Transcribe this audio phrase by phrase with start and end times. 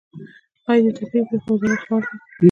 [0.69, 2.17] آیا د طبیعي پیښو وزارت فعال دی؟